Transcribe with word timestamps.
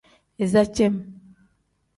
Iza 0.43 0.63
cem. 0.75 0.95